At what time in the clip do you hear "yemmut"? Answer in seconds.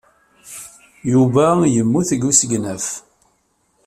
1.73-2.09